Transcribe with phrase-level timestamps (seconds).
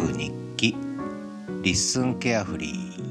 [0.00, 0.74] く日記
[1.62, 3.02] LISTEN carefree。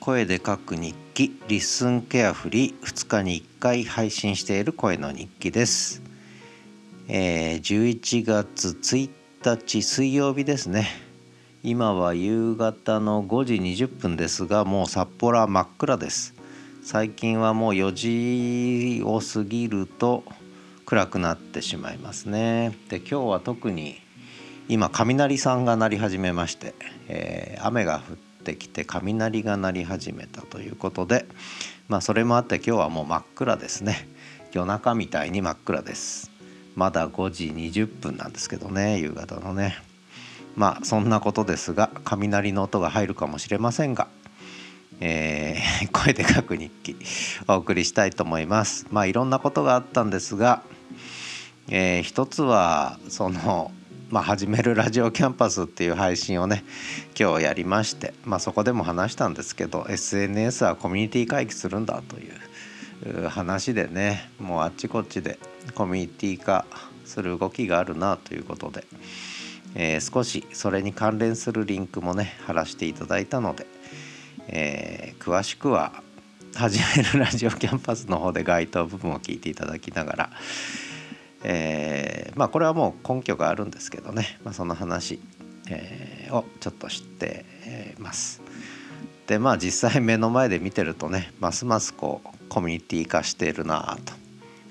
[0.00, 2.80] 声で書く日記 LISTEN carefree。
[2.82, 6.02] 2日に1回配信している声の日記です、
[7.08, 9.10] えー、11月1
[9.42, 10.88] 日水曜日ですね。
[11.62, 16.34] 今は夕方の5時20分ですがもう札幌は真っ暗です。
[16.82, 20.22] 最近はもう4時を過ぎると
[20.84, 22.76] 暗くなってしまいますね。
[22.90, 24.02] で今日は特に
[24.68, 26.74] 今雷さんが鳴り始めまして、
[27.08, 31.26] えー、雨が降ってきて雷が鳴り始めたということで
[31.88, 34.08] まあそれもあって今日はもう真っ暗ですね。
[34.52, 36.30] 夜中みたいに真っ暗です。
[36.74, 39.76] まだ5時20分なんですけどね夕方のね。
[40.56, 44.08] まあそんなことですが雷の音が入るかもしれませんが、
[45.00, 46.96] えー、 声で書く日記
[47.48, 48.86] お送りしたいと思います。
[48.90, 50.62] まあいろんなことがあったんですが、
[51.68, 53.70] えー、一つはその
[54.12, 56.64] まあ、始めるラジオキャンパスっていう配信をね
[57.18, 62.28] 今日やりまして、まあ、そこでも話したんですけど SNS はコミュニティ回帰するんだとい
[63.24, 65.38] う話でねもうあっちこっちで
[65.74, 66.66] コミュニティ化
[67.06, 68.84] する動きがあるなということで、
[69.74, 73.66] えー、少しそれに関連するリンクもね貼らせていただいたので、
[74.48, 76.02] えー、詳しくは
[76.54, 80.30] 始めるラジオキャンパスの方で該当部分を聞いていただきながら
[81.44, 85.20] えー、まあこれはもう根拠があるんですけどね、まあ、その話、
[85.68, 87.44] えー、をちょっと知って
[87.98, 88.42] ます。
[89.26, 94.12] でまあ実際目の前で見てるとねますますこうコミュニティ化しているなと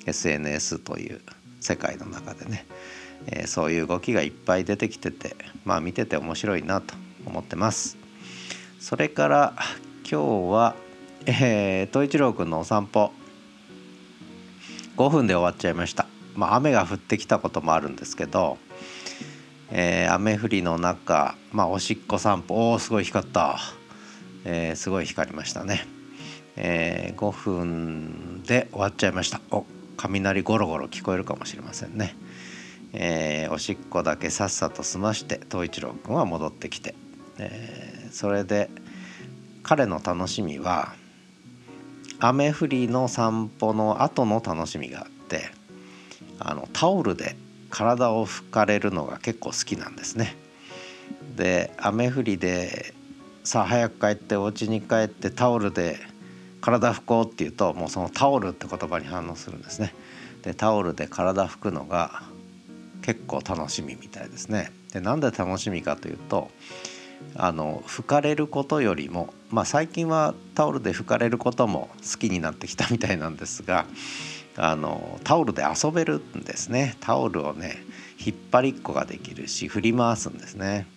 [0.06, 1.22] SNS という
[1.62, 2.66] 世界の中でね、
[3.28, 7.98] えー、そういう動きがいっぱい出てきててまあ見てて面白いなと思ってます。
[8.80, 9.54] それから
[10.10, 10.76] 今日は、
[11.28, 13.12] えー、東一郎くんのお散歩
[14.98, 16.08] 5分で終わっちゃいました。
[16.36, 18.58] まあ、雨が降ってきたこともあるんですけど、
[19.72, 23.58] えー、雨降りの中、まあ、おしっこ散歩おおすごい光った、
[24.46, 25.86] えー、すごい光りましたね、
[26.56, 29.42] えー、5分で終わっちゃいました。
[29.52, 29.66] お
[29.98, 32.16] 雷ゴロゴロ聞こえるかもしれませんね、
[32.94, 36.96] えー、おしっこだけさっさと済まして東一郎くんは戻ってきて、
[37.38, 38.70] えー、それで
[39.62, 40.96] 彼の楽しみは
[42.20, 45.52] 雨降りの散歩の後の楽しみがあって
[46.50, 47.36] あのタオルで
[47.70, 50.36] 体を拭かれるのが結構好きなんですね。
[51.36, 52.94] で雨降りで
[53.44, 55.98] さあ早く帰ってお家に帰ってタオルで
[56.62, 59.94] 体拭こうって言うともうそのタオルって言葉に反応するんですね。
[60.44, 62.24] でタオルで体拭くのが
[63.02, 64.72] 結構楽しみみたいですね。
[64.94, 66.52] でなんで楽しみかというと
[67.36, 73.86] あの拭かれることよりもまあ最近はタオルで拭かれることも好きになってきたみたいなんですが
[74.58, 76.96] あのタオルで遊べるんですね。
[77.00, 77.78] タオルをね
[78.24, 80.88] 引っ張りっこができるし振り回すんですね。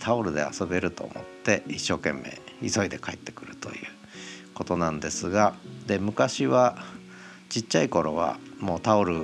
[0.00, 3.86] タオルで遊べると思って一生懸命急いで帰ってくるという
[4.54, 5.54] ことなんですが
[5.86, 6.76] で昔は
[7.48, 9.22] ちっちゃい頃はもうタオル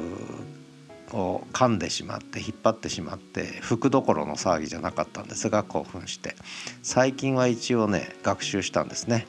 [1.12, 6.36] を噛んでしまって引っ張ってしまって服どころの騒ぎじゃなかったんですが興奮して。
[6.82, 9.26] 最近は一応ね学習したんですね。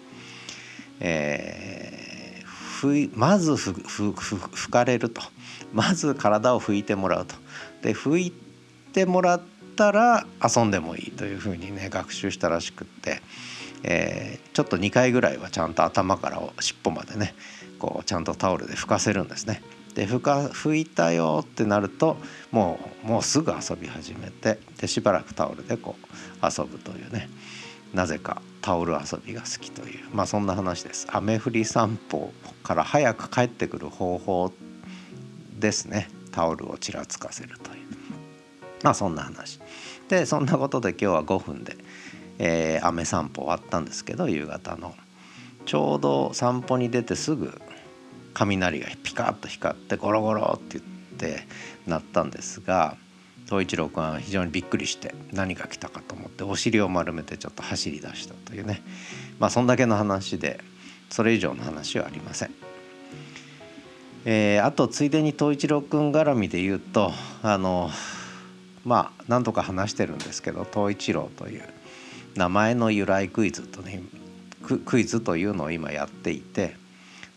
[0.99, 1.92] えー
[2.97, 5.21] いまず拭かれると。
[5.73, 7.35] まず体を拭いてもらうと。
[7.81, 8.33] で拭い
[8.93, 9.41] てもらっ
[9.75, 13.21] たら遊んでもいいというふうにね学習したらしくって、
[13.83, 17.33] えー、ちょっと2回ぐらいはちゃんと頭から尻尾までね
[17.79, 19.61] こうちゃんとタオルで拭かせるんですね。
[19.95, 22.17] で拭か拭いたよってなると
[22.51, 27.29] もうもうすぐ遊び始めてでしばらくタオルでこう遊ぶというね。
[27.93, 30.05] なぜかタオル遊びが好きという。
[30.13, 31.05] まあそんな話です。
[31.11, 34.53] 雨降り散歩から早く帰ってくる方法
[35.59, 36.07] ですね。
[36.31, 37.77] タオルをちらつかせるという。
[38.81, 39.59] まあそんな話。
[40.07, 41.75] でそんなことで今日は5分で、
[42.39, 44.95] えー、雨散歩終わったんですけど夕方の。
[45.65, 47.61] ちょうど散歩に出てすぐ
[48.33, 51.47] 雷がピカッと光ってゴロゴロって言って
[51.85, 52.95] 鳴ったんですが
[53.53, 58.81] 東一郎君は非常にびっくりして何が来たかと思ってお尻を丸めてちょっと走り出したというね
[59.37, 60.59] まあそんだけの話で
[61.11, 62.51] それ以上の話はありません。
[64.25, 67.11] えー、あとついでに東一郎君絡みで言うと
[67.43, 67.91] あの
[68.85, 71.63] まあ何とか話してるんですけど東一郎という
[72.35, 74.01] 名前の由来クイズとね
[74.85, 76.75] クイズというのを今やっていて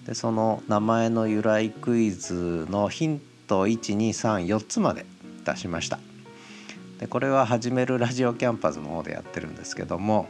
[0.06, 5.04] でその名前の由来クイズのヒント1234つまで
[5.44, 5.98] 出しました
[6.98, 10.28] でこれは始めるラジオキャンパスの方でやってるんですけども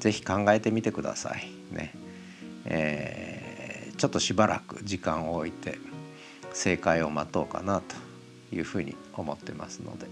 [0.00, 1.48] 是非考えてみてください。
[1.74, 1.92] ね、
[2.64, 5.78] えー、ちょっとしばらく時間を置いて
[6.52, 7.96] 正解を待とうかなと
[8.54, 10.06] いうふうに思ってますので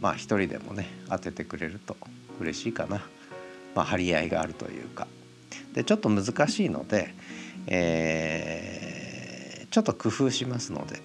[0.00, 1.96] まあ一人でもね当ててくれると
[2.40, 3.02] 嬉しいかな、
[3.74, 5.06] まあ、張り合いがあるというか。
[5.74, 7.14] でちょっと難しいので、
[7.66, 11.00] えー、ちょっと工夫しますので、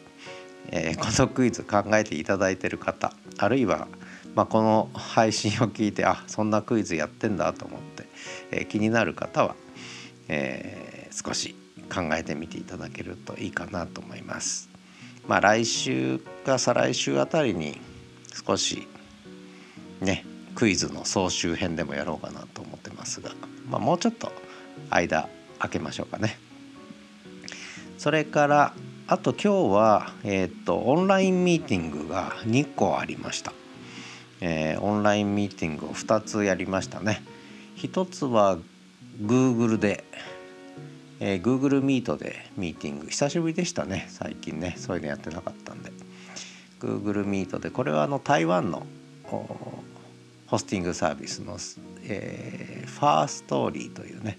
[0.71, 3.87] えー、このクイズ考えていただいてる方あるいは、
[4.35, 8.05] まあ、この配信を聞いてあそんなクイズやってんだと思って、
[8.51, 9.55] えー、気になる方は、
[10.27, 11.55] えー、少し
[11.93, 14.69] 考えてみていただけるといいかなと思います。
[15.27, 17.79] まあ、来週か再来週あたりに
[18.45, 18.87] 少し
[19.99, 20.25] ね
[20.55, 23.31] クイズの総集編でもやろうかなと思ってますが、
[23.69, 24.31] まあ、もうちょっと
[24.89, 25.29] 間
[25.59, 26.37] 開けましょうかね。
[27.97, 28.73] それから
[29.09, 33.53] あと今日は、えーと、オンラインミーティングが2個ありました、
[34.41, 37.23] えー、オンラインミーティングを2つやりましたね。
[37.77, 38.57] 1つは
[39.21, 40.03] Google で、
[41.21, 43.07] えー、Google Meet でミーティング。
[43.07, 44.75] 久しぶりでしたね最近ね。
[44.77, 45.93] そういうのやってなかったんで。
[46.81, 48.85] Google Meet でこれはあの台湾の
[49.23, 51.57] ホスティングサービスの、
[52.03, 54.37] えー、ファーストーリーというね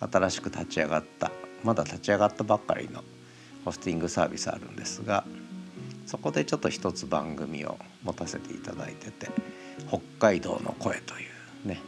[0.00, 1.30] 新しく立ち上がった
[1.62, 3.04] まだ立ち上がったばっかりの
[3.68, 5.24] ホスティングサービスあるんですが
[6.06, 9.28] そこでちょっと一つ番組を持たせていただいてて
[9.88, 11.24] 「北海道の声」とい
[11.64, 11.82] うね、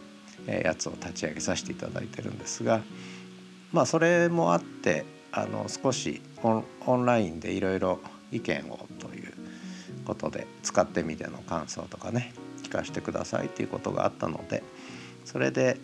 [0.46, 2.82] やつを立ち上げさせていただいてるんですが
[3.72, 7.98] まあそれもあってあの少しオンラインでいろいろ
[8.30, 9.32] 意見をという
[10.04, 14.62] ことで使ってみての感想とかね聞かせてくださいっていうことがあったので
[15.24, 15.80] それで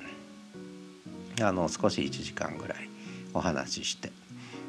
[1.41, 2.91] あの少し1時間ぐらい
[3.33, 4.13] お話しして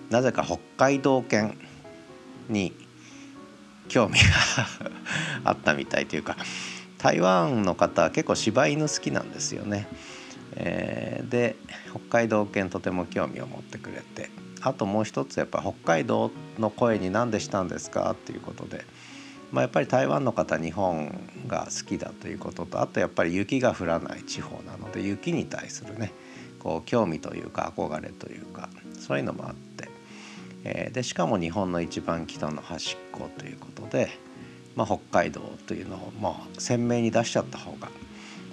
[0.09, 1.57] なぜか北海道犬
[2.50, 2.74] に
[3.88, 4.25] 興味が
[5.44, 6.38] あったみたいというか
[6.98, 9.88] 台湾の方は結構柴犬好きなんですよね。
[10.56, 11.56] えー、で
[11.92, 14.31] 北海道犬とても興味を持ってくれて
[14.62, 18.83] あともう一つやっぱ北海道の声に何でしたんですかっていうことで、
[19.51, 21.12] まあ、やっぱり台湾の方日本
[21.48, 26.12] が好きだということとあとやっぱり雪が降らない地方なので雪に対するね
[26.60, 28.69] こう興味というか憧れというか
[29.00, 29.67] そういうのもあって、
[30.63, 34.09] え、でしかも日本の一番北の端っこということで、
[34.75, 37.89] まあ、北海道というのをまあ鮮明に出しちゃった方が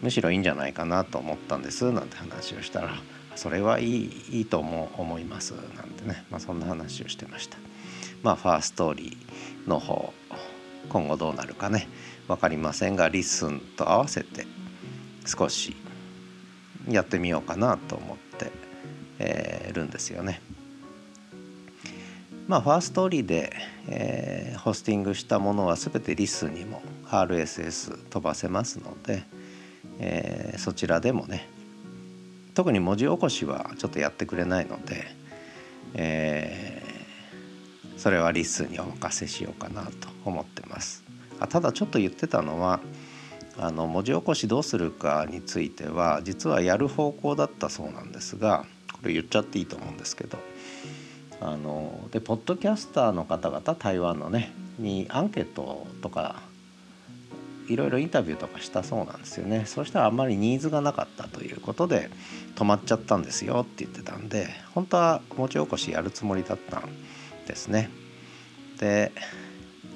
[0.03, 2.91] むしろいいんじゃないかなと思ったんですなんて話をしたら
[3.37, 7.59] それはいいいいと思思いますなんてね、まあ、そんな話をしてました。
[8.23, 10.15] まあ、ファーストーリーの方
[10.89, 11.89] 今後どうなるかね
[12.27, 14.47] 分かりませんがリスンと合わせて
[15.27, 15.77] 少し
[16.89, 18.51] やってみようかなと思って、
[19.19, 20.41] えー、るんですよね。
[22.47, 23.53] まあ、ファーストーリーで、
[23.89, 29.25] えー、ホスティングしたものは全てリスにも RSS 飛ばせますので、
[29.99, 31.49] えー、そちらでもね
[32.53, 35.07] 特に文字起こしはちょっとやってくれないので、
[35.95, 39.91] えー、それはリスにお任せしようかなと
[40.25, 41.03] 思ってます。
[41.41, 42.81] あただちょっと言ってたのは
[43.59, 50.39] あの文字起こしどうするかについては実はやる方向だったそうなんですがこれ言っちゃっていいと思うんですけど
[51.41, 56.43] あのでポッドキャスターの方々台湾のねにアンケートとか
[57.69, 59.65] いろいろインタビューとかしたそうなんですよね。
[59.67, 62.11] そしたらあんまりニーズがなかったということで
[62.57, 66.89] 止まっちゃったんですよって言ってたんで本当は文字起こしやるつもりだったん
[67.47, 67.91] ですね。
[68.79, 69.13] で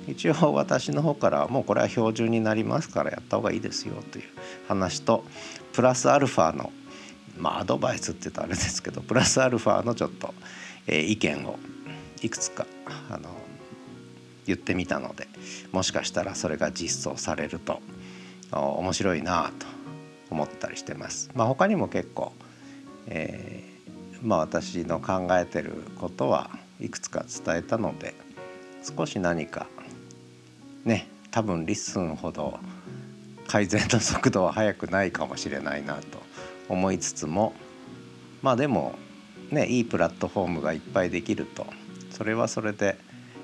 [0.06, 4.24] 一応私の方からもうこれは標準になりますからやった方がいいですよという
[4.66, 5.24] 話と
[5.74, 6.72] プラスアルファの
[7.38, 10.34] まあアドバイスって言うとあれですけどプラスアルファのちょっと、
[10.86, 11.58] えー、意見を
[12.22, 12.66] いくつか
[13.10, 13.28] あの
[14.46, 15.28] 言ってみたので
[15.72, 17.80] もしかしたらそれが実装されると
[18.50, 19.66] 面白いなと
[20.30, 21.30] 思ったりしてます。
[21.34, 22.32] まあ、他にも結構、
[23.06, 28.14] えー、まあ、私の考えてることはいくつか伝えたので
[28.82, 29.66] 少し何か
[30.84, 32.58] ね多分 LISTEN ほど
[33.46, 36.22] 改善の速度は速くないかもしれないなと
[36.68, 37.52] 思いつつも
[38.42, 38.94] まあでも
[39.50, 41.66] ねいいプラットフォームがいっぱいできると
[42.10, 42.96] それはそれで、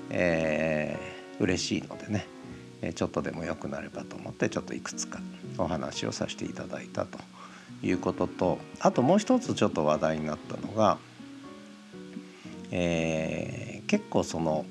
[0.09, 2.27] えー、嬉しいのでね
[2.93, 5.19] ちょっとでも良くなればと思ってちょっといくつか
[5.57, 7.17] お話をさせていただいたと
[7.81, 10.97] いうこととあともう一つちょっと話題になったのが、
[12.71, 14.65] えー、結構その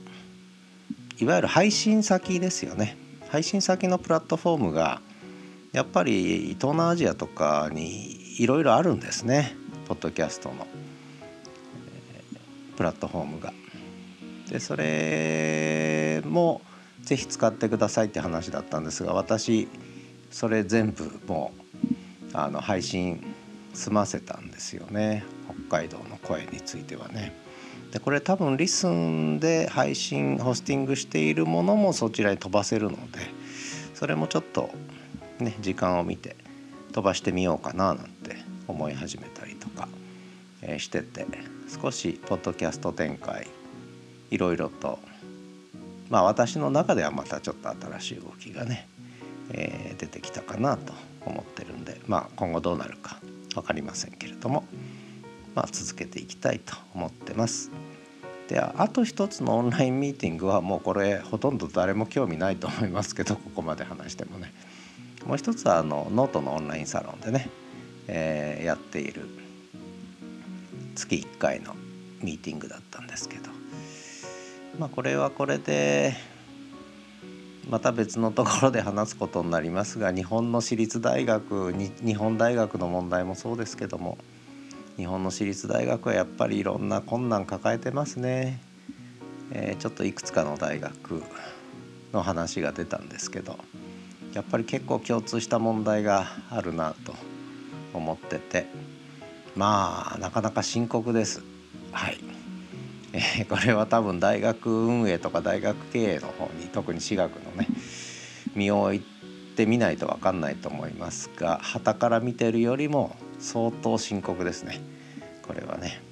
[1.19, 2.97] いわゆる配信先ですよね。
[3.29, 5.01] 配信先のプラットフォームが
[5.73, 9.55] やっぱり東南アジアとかにいろいろあるんですね
[9.87, 10.67] ポッドキャストの、
[12.77, 13.53] プラットフォームが。
[14.51, 16.61] でそれも
[17.03, 19.69] ぜひ使ってくださいって話だったんですが私
[20.31, 21.53] それ全部も
[22.33, 23.25] うあの配信
[23.73, 25.25] 済ませたんですよね
[25.69, 27.35] 北海道の声についてはね。
[27.93, 33.21] でこれ多分リスンで配信ホスティングしているものもそちらに飛ばせるので
[33.95, 34.71] それもちょっと
[35.39, 36.37] ね時間を見て
[36.95, 38.37] 飛ばしてみようかななんて
[38.69, 39.89] 思い始めたりとか、
[40.63, 41.27] え、してて
[41.83, 43.49] 少しポッドキャスト展開
[44.31, 45.01] いろいろと
[46.09, 48.87] まあ私の中ではまたちょっと新しい動きがね、
[49.51, 50.93] えー、出てきたかなと
[51.27, 53.19] 思ってるんでまあ今後どうなるか
[53.55, 54.63] 分かりませんけれども、
[55.57, 57.73] まあ、続けていきたいと思ってます。
[58.47, 64.53] であと一つのオンラインミーティングはもうこれほとんど誰も興味ないと思いますけどここまで話してもね
[65.27, 67.49] もう一つはあのノートのオンラインサロンでね、
[68.09, 69.29] えー、やっている
[70.95, 71.75] 月1回の
[72.23, 73.51] ミーティングだったんですけど
[74.79, 76.15] まあこれはこれで
[77.69, 84.19] また別のところで話すことになりますが日本の私立大学に日本大学の問題もそうですけども
[84.97, 88.61] 日本の私立大学はやっぱりいろんな困難抱えてますね。
[89.51, 91.23] えー、ちょっといくつかの大学
[92.13, 93.59] の話が出たんですけど
[94.35, 97.15] やっぱり結構共通した問題があるなと
[97.93, 98.95] 思ってて。
[99.57, 101.43] まあなかなか深刻です。
[101.93, 102.19] はい、
[103.13, 107.69] えー、 これは多分大学運営とか大学経営の方に特に私学のね
[108.55, 109.03] 身を置い
[109.57, 114.81] てみないと分かんないと思いますが旗から見てるよりも相当深刻ですね。
[115.43, 116.03] これはね。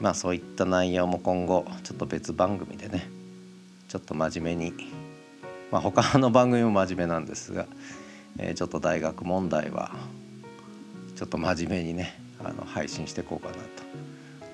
[0.00, 3.08] まあそういった内容も今後ちょっと別番組でね
[3.86, 4.74] ちょっと真面目に
[5.74, 7.66] まあ他の番組も真面目なんですが、
[8.38, 9.90] えー、ちょっと大学問題は
[11.16, 13.60] ちょっと真面目にねあの配信していこうかなと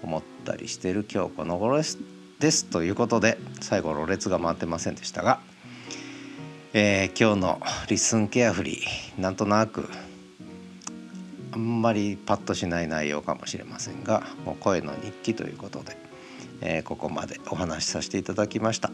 [0.02, 1.98] 思ったりしてる今日この頃です
[2.38, 5.40] ですということで最後ろれつが回ってませんでしたが、
[6.72, 7.60] えー、今日の
[7.90, 9.90] 「リスンケアフリー」なんとなく
[11.52, 15.98] あんまりパッとしない内容かもしれませんがもう声の日記ということで、
[16.62, 18.90] えー、ここまでお話しさせていただきました。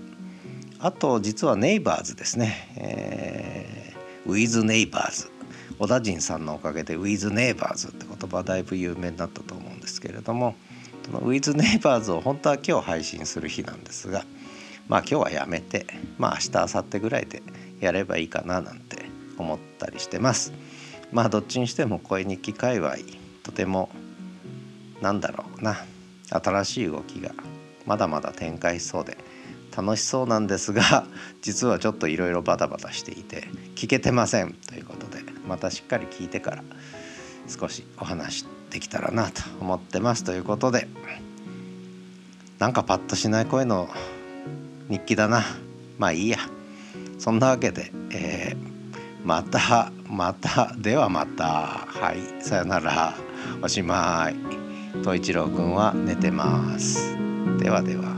[0.78, 5.30] あと実はネイバーズですね、えー、ウィズネイバーズ
[5.78, 10.54] 小田陣さんのおかげでウィズネイバーズって言葉だいぶ有名になったと思うんですけれども
[11.04, 14.24] そのウィズネイバーズを本当は今日配信する日なんですが
[14.88, 15.86] まあ今日はやめて
[16.18, 17.42] まあ明日明後日ぐらいで
[17.80, 19.06] やればいいかななんて
[19.38, 20.52] 思ったりしてます。
[21.12, 22.96] まあどっちにしても声日記界隈
[23.42, 23.90] とても
[25.00, 25.84] なんだろうな
[26.30, 27.32] 新しい動きが
[27.84, 29.16] まだまだ展開しそうで
[29.74, 31.06] 楽しそうなんですが
[31.42, 36.64] 実はちょっといろいろバタバタしていて聞けてませんということでまたしっかり聞いてから
[37.48, 40.88] 少しお話できたらなと思ってますということで
[42.58, 43.88] なんかパッとしない声の
[44.88, 45.42] 日記だな。
[45.98, 46.38] まあいいや。
[47.18, 48.76] そんなわけで、えー
[49.24, 51.44] またまたではまた。
[51.44, 53.12] はいさよなら。
[53.60, 54.36] おしまい。
[55.00, 57.16] 東一郎くんは寝てます。
[57.58, 58.15] ではでは。